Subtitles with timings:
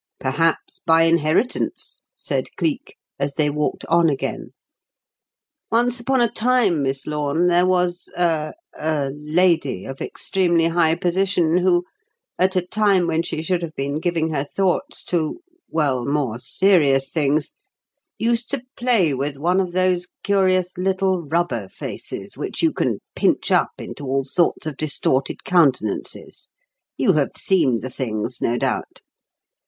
[0.19, 4.47] "Perhaps by inheritance," said Cleek, as they walked on again.
[5.71, 11.57] "Once upon a time, Miss Lorne, there was a er lady of extremely high position
[11.57, 11.83] who,
[12.39, 17.11] at a time when she should have been giving her thoughts to well, more serious
[17.11, 17.51] things,
[18.17, 23.51] used to play with one of those curious little rubber faces which you can pinch
[23.51, 26.49] up into all sorts of distorted countenances
[26.97, 29.03] you have seen the things, no doubt.